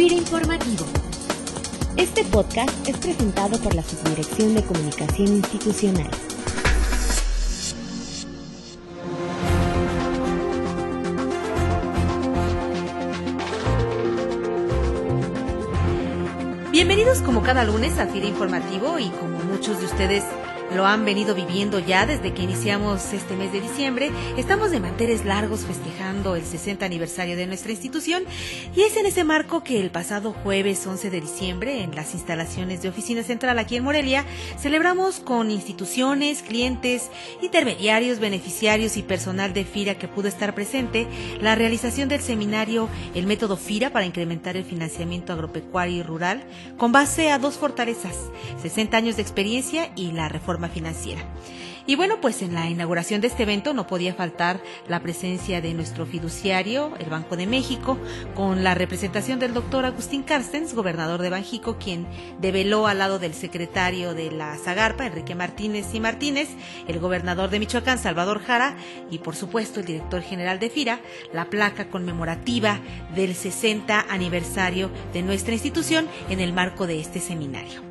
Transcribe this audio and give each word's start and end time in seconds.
FIRA 0.00 0.14
Informativo. 0.14 0.86
Este 1.98 2.24
podcast 2.24 2.88
es 2.88 2.96
presentado 2.96 3.58
por 3.58 3.74
la 3.74 3.82
Subdirección 3.82 4.54
de 4.54 4.62
Comunicación 4.62 5.28
Institucional. 5.28 6.10
Bienvenidos 16.72 17.18
como 17.20 17.42
cada 17.42 17.64
lunes 17.64 17.98
a 17.98 18.06
FIRA 18.06 18.26
Informativo 18.26 18.98
y 18.98 19.10
como 19.10 19.38
muchos 19.40 19.80
de 19.80 19.84
ustedes 19.84 20.24
lo 20.74 20.86
han 20.86 21.04
venido 21.04 21.34
viviendo 21.34 21.78
ya 21.80 22.06
desde 22.06 22.32
que 22.32 22.42
iniciamos 22.42 23.12
este 23.12 23.36
mes 23.36 23.52
de 23.52 23.60
diciembre. 23.60 24.10
Estamos 24.36 24.70
de 24.70 24.78
manteles 24.78 25.24
largos 25.24 25.60
festejando 25.60 26.36
el 26.36 26.44
60 26.44 26.84
aniversario 26.84 27.36
de 27.36 27.46
nuestra 27.46 27.72
institución 27.72 28.22
y 28.74 28.82
es 28.82 28.96
en 28.96 29.06
ese 29.06 29.24
marco 29.24 29.64
que 29.64 29.80
el 29.80 29.90
pasado 29.90 30.32
jueves 30.32 30.86
11 30.86 31.10
de 31.10 31.20
diciembre 31.20 31.82
en 31.82 31.94
las 31.94 32.14
instalaciones 32.14 32.82
de 32.82 32.88
Oficina 32.88 33.22
Central 33.22 33.58
aquí 33.58 33.76
en 33.76 33.84
Morelia 33.84 34.24
celebramos 34.58 35.18
con 35.18 35.50
instituciones, 35.50 36.42
clientes, 36.42 37.10
intermediarios, 37.42 38.20
beneficiarios 38.20 38.96
y 38.96 39.02
personal 39.02 39.52
de 39.52 39.64
FIRA 39.64 39.96
que 39.96 40.08
pudo 40.08 40.28
estar 40.28 40.54
presente 40.54 41.06
la 41.40 41.54
realización 41.54 42.08
del 42.08 42.20
seminario 42.20 42.88
El 43.14 43.26
método 43.26 43.56
FIRA 43.56 43.90
para 43.90 44.06
incrementar 44.06 44.56
el 44.56 44.64
financiamiento 44.64 45.32
agropecuario 45.32 45.96
y 45.96 46.02
rural 46.02 46.44
con 46.76 46.92
base 46.92 47.30
a 47.30 47.38
dos 47.38 47.56
fortalezas, 47.56 48.16
60 48.62 48.96
años 48.96 49.16
de 49.16 49.22
experiencia 49.22 49.90
y 49.96 50.12
la 50.12 50.28
reforma 50.28 50.59
financiera. 50.68 51.22
Y 51.86 51.96
bueno, 51.96 52.20
pues 52.20 52.42
en 52.42 52.54
la 52.54 52.68
inauguración 52.68 53.20
de 53.20 53.26
este 53.26 53.42
evento 53.42 53.74
no 53.74 53.86
podía 53.86 54.14
faltar 54.14 54.62
la 54.86 55.00
presencia 55.00 55.60
de 55.60 55.74
nuestro 55.74 56.06
fiduciario, 56.06 56.92
el 57.00 57.10
Banco 57.10 57.36
de 57.36 57.46
México, 57.46 57.98
con 58.34 58.62
la 58.62 58.74
representación 58.74 59.40
del 59.40 59.54
doctor 59.54 59.84
Agustín 59.84 60.22
Carstens, 60.22 60.74
gobernador 60.74 61.20
de 61.20 61.30
Banjico, 61.30 61.78
quien 61.78 62.06
develó 62.40 62.86
al 62.86 62.98
lado 62.98 63.18
del 63.18 63.34
secretario 63.34 64.14
de 64.14 64.30
la 64.30 64.56
Zagarpa, 64.56 65.06
Enrique 65.06 65.34
Martínez 65.34 65.92
y 65.94 66.00
Martínez, 66.00 66.50
el 66.86 67.00
gobernador 67.00 67.50
de 67.50 67.58
Michoacán, 67.58 67.98
Salvador 67.98 68.40
Jara, 68.40 68.76
y 69.10 69.18
por 69.18 69.34
supuesto 69.34 69.80
el 69.80 69.86
director 69.86 70.22
general 70.22 70.60
de 70.60 70.70
FIRA, 70.70 71.00
la 71.32 71.46
placa 71.46 71.88
conmemorativa 71.88 72.78
del 73.16 73.34
60 73.34 74.06
aniversario 74.08 74.90
de 75.12 75.22
nuestra 75.22 75.54
institución 75.54 76.08
en 76.28 76.40
el 76.40 76.52
marco 76.52 76.86
de 76.86 77.00
este 77.00 77.20
seminario. 77.20 77.89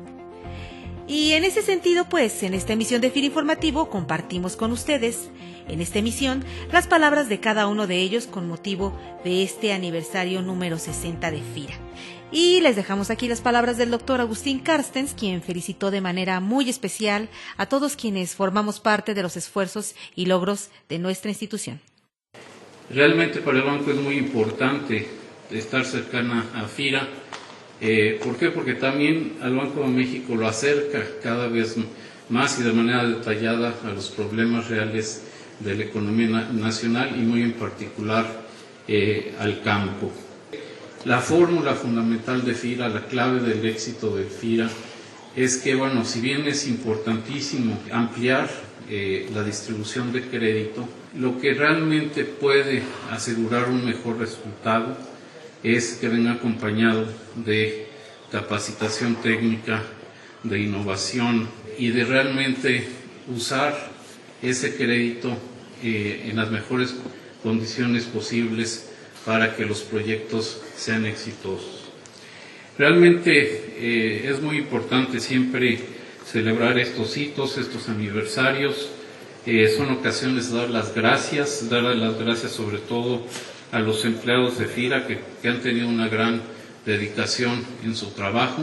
Y 1.10 1.32
en 1.32 1.42
ese 1.42 1.62
sentido, 1.62 2.04
pues, 2.08 2.44
en 2.44 2.54
esta 2.54 2.74
emisión 2.74 3.00
de 3.00 3.10
FIRA 3.10 3.26
Informativo 3.26 3.90
compartimos 3.90 4.54
con 4.54 4.70
ustedes, 4.70 5.28
en 5.66 5.80
esta 5.80 5.98
emisión, 5.98 6.44
las 6.70 6.86
palabras 6.86 7.28
de 7.28 7.40
cada 7.40 7.66
uno 7.66 7.88
de 7.88 7.96
ellos 7.96 8.28
con 8.28 8.46
motivo 8.46 8.96
de 9.24 9.42
este 9.42 9.72
aniversario 9.72 10.40
número 10.40 10.78
60 10.78 11.32
de 11.32 11.42
FIRA. 11.42 11.74
Y 12.30 12.60
les 12.60 12.76
dejamos 12.76 13.10
aquí 13.10 13.26
las 13.26 13.40
palabras 13.40 13.76
del 13.76 13.90
doctor 13.90 14.20
Agustín 14.20 14.60
Carstens, 14.60 15.14
quien 15.14 15.42
felicitó 15.42 15.90
de 15.90 16.00
manera 16.00 16.38
muy 16.38 16.70
especial 16.70 17.28
a 17.56 17.66
todos 17.66 17.96
quienes 17.96 18.36
formamos 18.36 18.78
parte 18.78 19.12
de 19.12 19.22
los 19.24 19.36
esfuerzos 19.36 19.96
y 20.14 20.26
logros 20.26 20.68
de 20.88 21.00
nuestra 21.00 21.32
institución. 21.32 21.80
Realmente 22.88 23.40
para 23.40 23.58
el 23.58 23.64
banco 23.64 23.90
es 23.90 23.96
muy 23.96 24.16
importante 24.16 25.08
estar 25.50 25.84
cercana 25.84 26.46
a 26.54 26.68
FIRA 26.68 27.08
eh, 27.80 28.20
¿Por 28.22 28.36
qué? 28.36 28.50
Porque 28.50 28.74
también 28.74 29.38
al 29.40 29.56
Banco 29.56 29.80
de 29.80 29.88
México 29.88 30.34
lo 30.34 30.46
acerca 30.46 31.02
cada 31.22 31.48
vez 31.48 31.76
más 32.28 32.58
y 32.60 32.62
de 32.62 32.72
manera 32.72 33.04
detallada 33.06 33.74
a 33.84 33.90
los 33.90 34.10
problemas 34.10 34.68
reales 34.68 35.22
de 35.60 35.74
la 35.74 35.84
economía 35.84 36.48
nacional 36.52 37.14
y 37.16 37.20
muy 37.20 37.42
en 37.42 37.52
particular 37.52 38.26
eh, 38.86 39.34
al 39.38 39.62
campo. 39.62 40.10
La 41.04 41.20
fórmula 41.20 41.74
fundamental 41.74 42.44
de 42.44 42.54
FIRA, 42.54 42.88
la 42.90 43.06
clave 43.06 43.40
del 43.40 43.64
éxito 43.64 44.14
de 44.14 44.24
FIRA, 44.24 44.68
es 45.34 45.56
que, 45.56 45.74
bueno, 45.74 46.04
si 46.04 46.20
bien 46.20 46.46
es 46.46 46.66
importantísimo 46.66 47.78
ampliar 47.92 48.50
eh, 48.90 49.28
la 49.32 49.42
distribución 49.42 50.12
de 50.12 50.22
crédito, 50.22 50.86
lo 51.18 51.40
que 51.40 51.54
realmente 51.54 52.24
puede 52.24 52.82
asegurar 53.10 53.70
un 53.70 53.86
mejor 53.86 54.18
resultado 54.18 54.96
es 55.62 55.98
que 56.00 56.08
venga 56.08 56.32
acompañado 56.32 57.06
de 57.36 57.86
capacitación 58.30 59.16
técnica, 59.16 59.82
de 60.42 60.60
innovación 60.60 61.48
y 61.78 61.88
de 61.90 62.04
realmente 62.04 62.88
usar 63.28 63.90
ese 64.42 64.74
crédito 64.76 65.36
eh, 65.82 66.28
en 66.30 66.36
las 66.36 66.50
mejores 66.50 66.94
condiciones 67.42 68.04
posibles 68.04 68.90
para 69.24 69.54
que 69.54 69.66
los 69.66 69.82
proyectos 69.82 70.62
sean 70.76 71.04
exitosos. 71.04 71.90
Realmente 72.78 73.74
eh, 73.76 74.30
es 74.30 74.40
muy 74.40 74.56
importante 74.56 75.20
siempre 75.20 75.78
celebrar 76.24 76.78
estos 76.78 77.16
hitos, 77.16 77.58
estos 77.58 77.88
aniversarios. 77.88 78.88
Eh, 79.46 79.72
son 79.76 79.90
ocasiones 79.90 80.50
de 80.50 80.58
dar 80.58 80.70
las 80.70 80.94
gracias, 80.94 81.68
dar 81.68 81.82
las 81.82 82.18
gracias 82.18 82.52
sobre 82.52 82.78
todo 82.78 83.22
a 83.72 83.78
los 83.78 84.04
empleados 84.04 84.58
de 84.58 84.66
FIRA 84.66 85.06
que, 85.06 85.20
que 85.40 85.48
han 85.48 85.60
tenido 85.60 85.88
una 85.88 86.08
gran 86.08 86.42
dedicación 86.84 87.64
en 87.84 87.94
su 87.94 88.10
trabajo. 88.10 88.62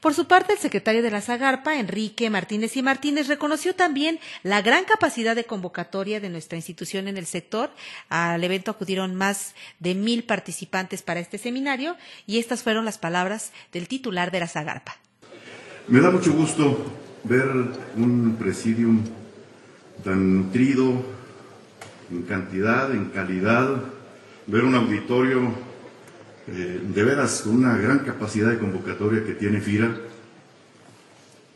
Por 0.00 0.14
su 0.14 0.26
parte, 0.26 0.54
el 0.54 0.58
secretario 0.58 1.00
de 1.00 1.12
la 1.12 1.20
Zagarpa, 1.20 1.78
Enrique 1.78 2.28
Martínez 2.28 2.76
y 2.76 2.82
Martínez, 2.82 3.28
reconoció 3.28 3.76
también 3.76 4.18
la 4.42 4.60
gran 4.60 4.84
capacidad 4.84 5.36
de 5.36 5.44
convocatoria 5.44 6.18
de 6.18 6.28
nuestra 6.28 6.56
institución 6.56 7.06
en 7.06 7.16
el 7.16 7.26
sector. 7.26 7.70
Al 8.08 8.42
evento 8.42 8.72
acudieron 8.72 9.14
más 9.14 9.54
de 9.78 9.94
mil 9.94 10.24
participantes 10.24 11.02
para 11.02 11.20
este 11.20 11.38
seminario 11.38 11.96
y 12.26 12.38
estas 12.38 12.64
fueron 12.64 12.84
las 12.84 12.98
palabras 12.98 13.52
del 13.72 13.86
titular 13.86 14.32
de 14.32 14.40
la 14.40 14.48
Zagarpa. 14.48 14.96
Me 15.86 16.00
da 16.00 16.10
mucho 16.10 16.32
gusto 16.32 16.84
ver 17.22 17.46
un 17.94 18.36
presidium 18.40 19.04
tan 20.02 20.36
nutrido, 20.36 21.00
en 22.12 22.22
cantidad, 22.22 22.92
en 22.92 23.06
calidad, 23.06 23.82
ver 24.46 24.64
un 24.64 24.74
auditorio 24.74 25.52
eh, 26.46 26.80
de 26.94 27.04
veras 27.04 27.42
con 27.42 27.56
una 27.56 27.76
gran 27.76 28.00
capacidad 28.00 28.50
de 28.50 28.58
convocatoria 28.58 29.24
que 29.24 29.34
tiene 29.34 29.60
FIRA, 29.60 29.96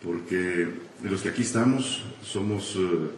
porque 0.02 0.68
de 1.02 1.10
los 1.10 1.22
que 1.22 1.28
aquí 1.28 1.42
estamos 1.42 2.04
somos 2.22 2.76
eh, 2.76 3.10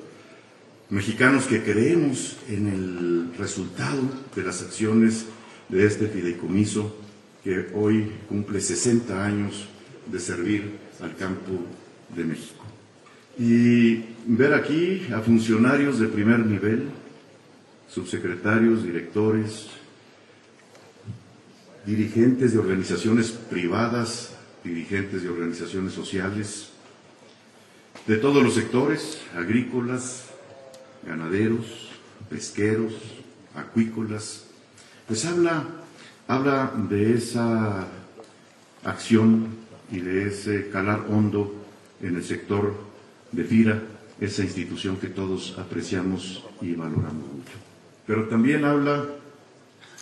mexicanos 0.91 1.45
que 1.45 1.63
creemos 1.63 2.39
en 2.49 2.67
el 2.67 3.39
resultado 3.39 4.03
de 4.35 4.43
las 4.43 4.63
acciones 4.63 5.27
de 5.69 5.87
este 5.87 6.09
fideicomiso 6.09 6.97
que 7.45 7.69
hoy 7.75 8.11
cumple 8.29 8.61
60 8.61 9.25
años 9.25 9.69
de 10.11 10.19
servir 10.19 10.79
al 11.01 11.15
campo 11.17 11.65
de 12.17 12.25
México. 12.25 12.65
Y 13.39 14.05
ver 14.27 14.55
aquí 14.55 15.07
a 15.15 15.21
funcionarios 15.21 16.01
de 16.01 16.09
primer 16.09 16.41
nivel, 16.41 16.89
subsecretarios, 17.89 18.85
directores, 18.85 19.69
dirigentes 21.87 22.53
de 22.53 22.59
organizaciones 22.59 23.31
privadas, 23.31 24.35
dirigentes 24.63 25.23
de 25.23 25.31
organizaciones 25.31 25.95
sociales, 25.95 26.69
de 28.07 28.17
todos 28.17 28.43
los 28.43 28.55
sectores, 28.55 29.21
agrícolas, 29.35 30.27
ganaderos, 31.07 31.89
pesqueros, 32.29 32.93
acuícolas, 33.55 34.45
pues 35.07 35.25
habla, 35.25 35.65
habla 36.27 36.73
de 36.91 37.15
esa 37.15 37.87
acción 38.85 39.49
y 39.91 40.01
de 40.01 40.29
ese 40.29 40.69
calar 40.69 41.07
hondo 41.09 41.55
en 42.03 42.17
el 42.17 42.25
sector 42.25 42.75
de 43.33 43.45
FIRA, 43.45 43.83
esa 44.21 44.43
institución 44.43 44.97
que 44.97 45.09
todos 45.09 45.57
apreciamos 45.59 46.45
y 46.61 46.75
valoramos 46.75 47.27
mucho 47.33 47.68
pero 48.09 48.25
también 48.25 48.65
habla 48.65 49.07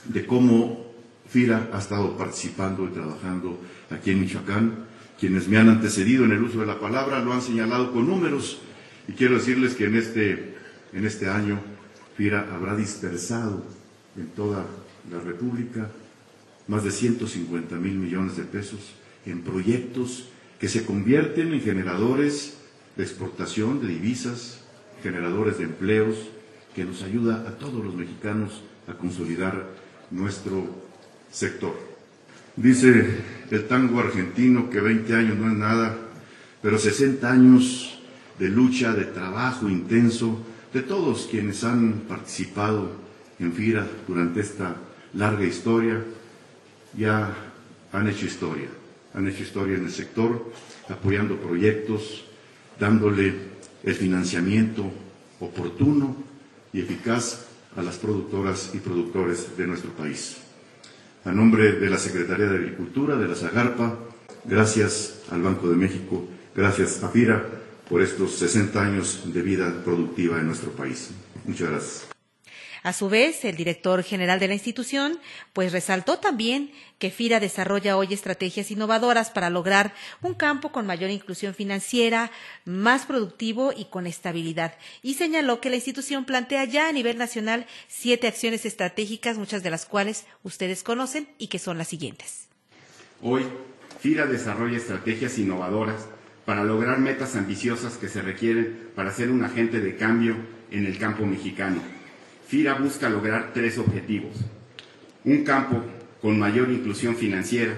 de 0.05 0.25
cómo 0.27 0.87
FIRA 1.29 1.71
ha 1.73 1.79
estado 1.81 2.17
participando 2.17 2.85
y 2.87 2.91
trabajando 2.91 3.59
aquí 3.91 4.13
en 4.13 4.21
Michoacán. 4.21 4.87
Quienes 5.19 5.49
me 5.49 5.59
han 5.59 5.69
antecedido 5.69 6.25
en 6.25 6.31
el 6.31 6.43
uso 6.43 6.61
de 6.61 6.67
la 6.67 6.79
palabra 6.79 7.19
lo 7.19 7.33
han 7.33 7.43
señalado 7.43 7.93
con 7.93 8.07
números 8.07 8.61
y 9.09 9.13
quiero 9.13 9.35
decirles 9.35 9.75
que 9.75 9.87
en 9.87 9.97
este, 9.97 10.55
en 10.93 11.05
este 11.05 11.29
año 11.29 11.59
FIRA 12.17 12.47
habrá 12.55 12.77
dispersado 12.77 13.65
en 14.17 14.29
toda 14.29 14.65
la 15.11 15.19
República 15.19 15.91
más 16.69 16.85
de 16.85 16.93
150 16.93 17.75
mil 17.75 17.95
millones 17.95 18.37
de 18.37 18.45
pesos 18.45 18.93
en 19.25 19.43
proyectos 19.43 20.29
que 20.61 20.69
se 20.69 20.85
convierten 20.85 21.53
en 21.53 21.61
generadores 21.61 22.59
de 22.97 23.03
exportación 23.03 23.81
de 23.81 23.89
divisas, 23.89 24.61
generadores 25.03 25.59
de 25.59 25.65
empleos, 25.65 26.17
que 26.77 26.85
nos 26.85 27.03
ayuda 27.03 27.37
a 27.49 27.57
todos 27.57 27.83
los 27.83 27.95
mexicanos 27.95 28.61
a 28.87 28.93
consolidar 28.93 29.67
nuestro 30.11 30.69
sector. 31.33 31.73
Dice 32.55 33.17
el 33.51 33.67
tango 33.67 33.99
argentino 33.99 34.69
que 34.69 34.83
20 34.83 35.15
años 35.15 35.39
no 35.39 35.51
es 35.51 35.57
nada, 35.57 35.97
pero 36.61 36.79
60 36.79 37.33
años 37.33 37.99
de 38.39 38.51
lucha, 38.51 38.93
de 38.93 39.07
trabajo 39.07 39.71
intenso, 39.71 40.39
de 40.75 40.83
todos 40.83 41.27
quienes 41.31 41.65
han 41.65 42.03
participado 42.07 42.93
en 43.39 43.55
FIRA 43.55 43.87
durante 44.07 44.41
esta 44.41 44.77
larga 45.15 45.47
historia, 45.47 46.05
ya 46.95 47.35
han 47.91 48.07
hecho 48.07 48.27
historia, 48.27 48.69
han 49.15 49.27
hecho 49.27 49.45
historia 49.45 49.79
en 49.79 49.87
el 49.87 49.93
sector, 49.93 50.53
apoyando 50.91 51.37
proyectos, 51.41 52.27
dándole 52.79 53.33
el 53.83 53.95
financiamiento 53.95 54.85
oportuno 55.41 56.36
y 56.77 56.81
eficaz 56.81 57.47
a 57.75 57.83
las 57.83 57.97
productoras 57.97 58.73
y 58.75 58.79
productores 58.79 59.57
de 59.57 59.67
nuestro 59.67 59.91
país. 59.93 60.37
A 61.25 61.33
nombre 61.33 61.73
de 61.73 61.89
la 61.89 61.99
Secretaría 61.99 62.47
de 62.47 62.57
Agricultura, 62.57 63.17
de 63.17 63.27
la 63.27 63.35
Zagarpa, 63.35 63.99
gracias 64.45 65.23
al 65.31 65.43
Banco 65.43 65.71
de 65.71 65.77
México, 65.77 66.29
gracias 66.55 67.03
a 67.03 67.09
FIRA 67.09 67.43
por 67.89 68.03
estos 68.03 68.33
60 68.37 68.79
años 68.79 69.23
de 69.25 69.41
vida 69.41 69.83
productiva 69.85 70.39
en 70.39 70.49
nuestro 70.49 70.71
país. 70.73 71.11
Muchas 71.47 71.71
gracias. 71.71 72.16
A 72.87 72.93
su 72.93 73.09
vez, 73.09 73.45
el 73.45 73.57
director 73.57 74.05
general 74.05 74.39
de 74.39 74.47
la 74.47 74.55
institución, 74.55 75.19
pues 75.53 75.73
resaltó 75.73 76.21
también 76.21 76.71
que 77.01 77.11
FIRA 77.11 77.41
desarrolla 77.41 77.97
hoy 77.97 78.15
estrategias 78.15 78.71
innovadoras 78.71 79.31
para 79.31 79.51
lograr 79.51 79.93
un 80.23 80.35
campo 80.35 80.71
con 80.71 80.87
mayor 80.87 81.11
inclusión 81.11 81.53
financiera, 81.53 82.31
más 82.65 83.05
productivo 83.05 83.73
y 83.77 83.87
con 83.87 84.07
estabilidad. 84.07 84.75
Y 85.03 85.15
señaló 85.15 85.61
que 85.61 85.69
la 85.69 85.75
institución 85.75 86.27
plantea 86.27 86.65
ya 86.65 86.89
a 86.89 86.93
nivel 86.93 87.19
nacional 87.19 87.67
siete 87.89 88.29
acciones 88.29 88.65
estratégicas, 88.65 89.37
muchas 89.37 89.65
de 89.65 89.71
las 89.71 89.85
cuales 89.85 90.25
ustedes 90.45 90.85
conocen 90.85 91.27
y 91.39 91.49
que 91.49 91.59
son 91.59 91.79
las 91.79 91.89
siguientes. 91.89 92.47
Hoy, 93.21 93.43
FIRA 93.99 94.27
desarrolla 94.27 94.77
estrategias 94.77 95.39
innovadoras 95.39 96.07
para 96.45 96.63
lograr 96.63 97.01
metas 97.01 97.35
ambiciosas 97.35 97.97
que 97.97 98.09
se 98.09 98.23
requieren 98.23 98.91
para 98.95 99.13
ser 99.13 99.33
un 99.33 99.45
agente 99.45 99.81
de 99.81 99.97
cambio 99.97 100.37
en 100.71 100.87
el 100.87 100.97
campo 101.01 101.27
mexicano 101.27 101.96
FIRA 102.47 102.75
busca 102.75 103.09
lograr 103.09 103.51
tres 103.53 103.77
objetivos. 103.77 104.37
Un 105.25 105.43
campo 105.43 105.83
con 106.23 106.39
mayor 106.39 106.71
inclusión 106.71 107.17
financiera, 107.17 107.77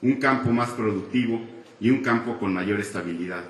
un 0.00 0.20
campo 0.20 0.50
más 0.52 0.70
productivo 0.70 1.44
y 1.80 1.90
un 1.90 2.02
campo 2.02 2.38
con 2.38 2.54
mayor 2.54 2.78
estabilidad. 2.78 3.42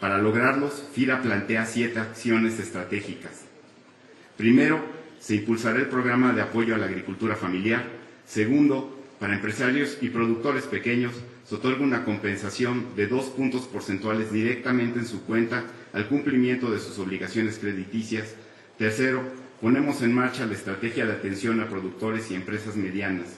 Para 0.00 0.16
lograrlos, 0.16 0.82
FIRA 0.94 1.20
plantea 1.20 1.66
siete 1.66 1.98
acciones 1.98 2.58
estratégicas. 2.58 3.44
Primero, 4.38 4.80
se 5.18 5.34
impulsará 5.36 5.78
el 5.78 5.88
programa 5.88 6.32
de 6.32 6.40
apoyo 6.40 6.74
a 6.74 6.78
la 6.78 6.86
agricultura 6.86 7.36
familiar. 7.36 7.84
Segundo, 8.26 9.04
para 9.20 9.34
empresarios 9.34 9.98
y 10.00 10.08
productores 10.08 10.64
pequeños, 10.64 11.12
se 11.44 11.54
otorga 11.54 11.84
una 11.84 12.04
compensación 12.04 12.96
de 12.96 13.08
dos 13.08 13.26
puntos 13.26 13.66
porcentuales 13.66 14.32
directamente 14.32 14.98
en 14.98 15.06
su 15.06 15.22
cuenta 15.24 15.64
al 15.92 16.08
cumplimiento 16.08 16.70
de 16.70 16.78
sus 16.78 16.98
obligaciones 16.98 17.58
crediticias. 17.58 18.34
Tercero, 18.78 19.22
ponemos 19.60 20.02
en 20.02 20.12
marcha 20.12 20.46
la 20.46 20.54
estrategia 20.54 21.06
de 21.06 21.12
atención 21.12 21.60
a 21.60 21.68
productores 21.68 22.30
y 22.30 22.34
empresas 22.34 22.76
medianas. 22.76 23.28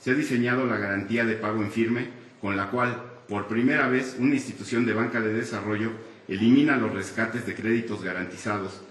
Se 0.00 0.10
ha 0.10 0.14
diseñado 0.14 0.66
la 0.66 0.76
garantía 0.76 1.24
de 1.24 1.36
pago 1.36 1.62
en 1.62 1.70
firme, 1.70 2.08
con 2.40 2.56
la 2.56 2.70
cual, 2.70 3.02
por 3.28 3.46
primera 3.46 3.88
vez, 3.88 4.16
una 4.18 4.34
institución 4.34 4.84
de 4.84 4.94
banca 4.94 5.20
de 5.20 5.32
desarrollo 5.32 5.92
elimina 6.28 6.76
los 6.76 6.92
rescates 6.92 7.46
de 7.46 7.54
créditos 7.54 8.02
garantizados. 8.02 8.82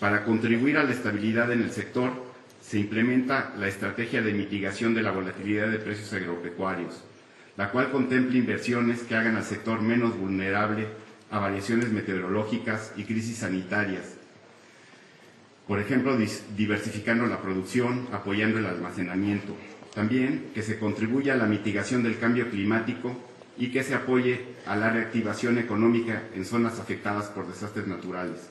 Para 0.00 0.24
contribuir 0.24 0.78
a 0.78 0.84
la 0.84 0.92
estabilidad 0.92 1.52
en 1.52 1.62
el 1.62 1.70
sector, 1.70 2.12
se 2.62 2.78
implementa 2.78 3.52
la 3.58 3.68
estrategia 3.68 4.22
de 4.22 4.32
mitigación 4.32 4.94
de 4.94 5.02
la 5.02 5.10
volatilidad 5.10 5.68
de 5.68 5.78
precios 5.78 6.12
agropecuarios, 6.12 7.02
la 7.56 7.70
cual 7.70 7.90
contempla 7.90 8.38
inversiones 8.38 9.02
que 9.02 9.14
hagan 9.14 9.36
al 9.36 9.44
sector 9.44 9.82
menos 9.82 10.16
vulnerable 10.16 10.86
a 11.30 11.38
variaciones 11.38 11.90
meteorológicas 11.90 12.92
y 12.96 13.04
crisis 13.04 13.38
sanitarias, 13.38 14.14
por 15.66 15.80
ejemplo, 15.80 16.16
diversificando 16.56 17.26
la 17.26 17.40
producción, 17.40 18.08
apoyando 18.12 18.58
el 18.58 18.66
almacenamiento. 18.66 19.56
También 19.94 20.50
que 20.54 20.62
se 20.62 20.78
contribuya 20.78 21.34
a 21.34 21.36
la 21.36 21.46
mitigación 21.46 22.02
del 22.02 22.18
cambio 22.18 22.50
climático 22.50 23.16
y 23.56 23.70
que 23.70 23.82
se 23.82 23.94
apoye 23.94 24.40
a 24.66 24.76
la 24.76 24.90
reactivación 24.90 25.58
económica 25.58 26.24
en 26.34 26.44
zonas 26.44 26.80
afectadas 26.80 27.26
por 27.26 27.46
desastres 27.46 27.86
naturales. 27.86 28.50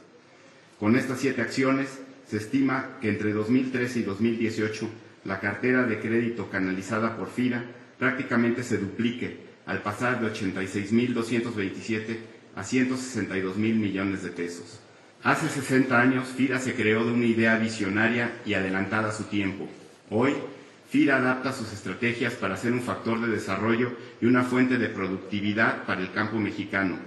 Con 0.79 0.95
estas 0.95 1.19
siete 1.19 1.41
acciones, 1.41 1.99
se 2.27 2.37
estima 2.37 2.97
que 3.01 3.09
entre 3.09 3.33
2013 3.33 3.99
y 3.99 4.03
2018 4.03 4.89
la 5.25 5.39
cartera 5.39 5.83
de 5.83 5.99
crédito 5.99 6.49
canalizada 6.49 7.15
por 7.17 7.29
FIRA 7.29 7.63
prácticamente 7.99 8.63
se 8.63 8.77
duplique 8.77 9.37
al 9.65 9.81
pasar 9.81 10.19
de 10.19 10.27
86.227 10.33 12.17
a 12.55 12.63
162.000 12.63 13.55
millones 13.55 14.23
de 14.23 14.29
pesos. 14.29 14.79
Hace 15.23 15.47
60 15.47 15.97
años, 15.97 16.27
FIRA 16.35 16.59
se 16.59 16.75
creó 16.75 17.05
de 17.05 17.13
una 17.13 17.25
idea 17.25 17.57
visionaria 17.57 18.41
y 18.45 18.55
adelantada 18.55 19.07
a 19.07 19.13
su 19.13 19.23
tiempo. 19.23 19.69
Hoy, 20.09 20.33
FIRA 20.89 21.15
adapta 21.15 21.53
sus 21.53 21.71
estrategias 21.71 22.33
para 22.33 22.57
ser 22.57 22.73
un 22.73 22.81
factor 22.81 23.21
de 23.21 23.31
desarrollo 23.31 23.93
y 24.19 24.25
una 24.25 24.43
fuente 24.43 24.77
de 24.77 24.89
productividad 24.89 25.85
para 25.85 26.01
el 26.01 26.11
campo 26.11 26.39
mexicano. 26.39 26.97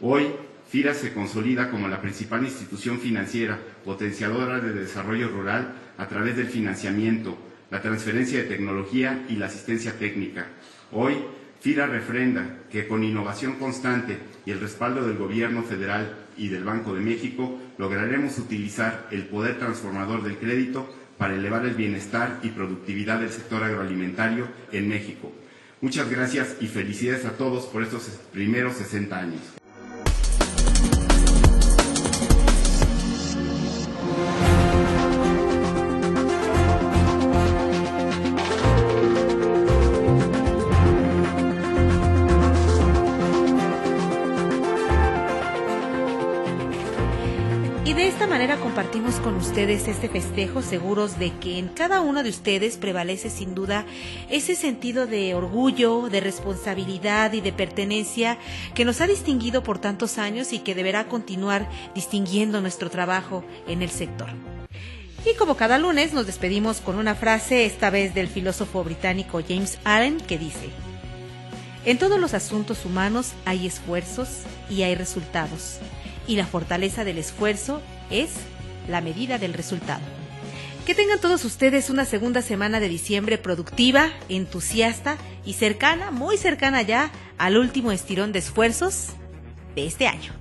Hoy, 0.00 0.32
FIRA 0.68 0.94
se 0.94 1.12
consolida 1.12 1.70
como 1.70 1.86
la 1.86 2.00
principal 2.00 2.44
institución 2.44 2.98
financiera 2.98 3.56
potenciadora 3.84 4.58
de 4.58 4.72
desarrollo 4.72 5.28
rural 5.28 5.72
a 5.96 6.08
través 6.08 6.36
del 6.36 6.48
financiamiento, 6.48 7.38
la 7.70 7.80
transferencia 7.80 8.40
de 8.40 8.48
tecnología 8.48 9.26
y 9.28 9.36
la 9.36 9.46
asistencia 9.46 9.96
técnica. 9.96 10.48
Hoy, 10.90 11.18
FIRA 11.60 11.86
refrenda 11.86 12.62
que 12.68 12.88
con 12.88 13.04
innovación 13.04 13.60
constante 13.60 14.18
y 14.46 14.50
el 14.50 14.60
respaldo 14.60 15.06
del 15.06 15.16
Gobierno 15.16 15.62
federal 15.62 16.14
y 16.36 16.48
del 16.48 16.64
Banco 16.64 16.94
de 16.94 17.00
México 17.00 17.58
lograremos 17.78 18.38
utilizar 18.38 19.08
el 19.10 19.26
poder 19.26 19.58
transformador 19.58 20.22
del 20.22 20.38
crédito 20.38 20.88
para 21.18 21.34
elevar 21.34 21.66
el 21.66 21.74
bienestar 21.74 22.40
y 22.42 22.48
productividad 22.48 23.20
del 23.20 23.30
sector 23.30 23.62
agroalimentario 23.62 24.48
en 24.72 24.88
México. 24.88 25.32
Muchas 25.82 26.10
gracias 26.10 26.56
y 26.60 26.66
felicidades 26.66 27.24
a 27.24 27.36
todos 27.36 27.66
por 27.66 27.82
estos 27.82 28.04
primeros 28.32 28.76
60 28.76 29.18
años. 29.18 29.59
Con 49.18 49.34
ustedes 49.34 49.88
este 49.88 50.08
festejo 50.08 50.62
seguros 50.62 51.18
de 51.18 51.32
que 51.38 51.58
en 51.58 51.68
cada 51.68 52.00
uno 52.00 52.22
de 52.22 52.30
ustedes 52.30 52.76
prevalece 52.76 53.28
sin 53.28 53.54
duda 53.56 53.84
ese 54.28 54.54
sentido 54.54 55.06
de 55.08 55.34
orgullo, 55.34 56.08
de 56.08 56.20
responsabilidad 56.20 57.32
y 57.32 57.40
de 57.40 57.52
pertenencia 57.52 58.38
que 58.74 58.84
nos 58.84 59.00
ha 59.00 59.08
distinguido 59.08 59.64
por 59.64 59.78
tantos 59.78 60.18
años 60.18 60.52
y 60.52 60.60
que 60.60 60.76
deberá 60.76 61.08
continuar 61.08 61.68
distinguiendo 61.94 62.60
nuestro 62.60 62.88
trabajo 62.88 63.44
en 63.66 63.82
el 63.82 63.90
sector. 63.90 64.28
Y 65.24 65.34
como 65.34 65.56
cada 65.56 65.78
lunes 65.78 66.12
nos 66.12 66.26
despedimos 66.26 66.80
con 66.80 66.96
una 66.96 67.16
frase, 67.16 67.64
esta 67.64 67.90
vez 67.90 68.14
del 68.14 68.28
filósofo 68.28 68.84
británico 68.84 69.40
James 69.46 69.78
Allen, 69.82 70.18
que 70.18 70.38
dice, 70.38 70.70
En 71.84 71.98
todos 71.98 72.20
los 72.20 72.32
asuntos 72.34 72.84
humanos 72.84 73.32
hay 73.44 73.66
esfuerzos 73.66 74.42
y 74.70 74.82
hay 74.82 74.94
resultados, 74.94 75.78
y 76.28 76.36
la 76.36 76.46
fortaleza 76.46 77.02
del 77.02 77.18
esfuerzo 77.18 77.82
es 78.10 78.30
la 78.90 79.00
medida 79.00 79.38
del 79.38 79.54
resultado. 79.54 80.02
Que 80.86 80.94
tengan 80.94 81.20
todos 81.20 81.44
ustedes 81.44 81.90
una 81.90 82.04
segunda 82.04 82.42
semana 82.42 82.80
de 82.80 82.88
diciembre 82.88 83.38
productiva, 83.38 84.10
entusiasta 84.28 85.16
y 85.44 85.54
cercana, 85.54 86.10
muy 86.10 86.36
cercana 86.36 86.82
ya 86.82 87.10
al 87.38 87.56
último 87.56 87.92
estirón 87.92 88.32
de 88.32 88.40
esfuerzos 88.40 89.08
de 89.74 89.86
este 89.86 90.06
año. 90.08 90.32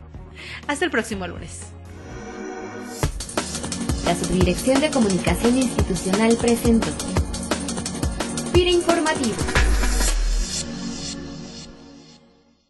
Hasta 0.68 0.86
el 0.86 0.92
próximo 0.92 1.28
lunes. 1.28 1.60
La 4.06 4.16
Subdirección 4.16 4.82
de 4.82 4.90
Comunicación 4.90 5.58
Institucional 5.58 6.36
presentó. 6.38 6.88
Pira 8.52 8.72
Informativo. 8.72 9.59